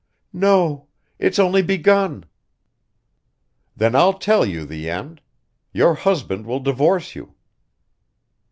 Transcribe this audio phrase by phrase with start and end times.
[0.33, 0.87] "No...
[1.19, 2.25] it's only begun...."
[3.75, 5.21] "Then I'll tell you the end.
[5.73, 7.35] Your husband will divorce you."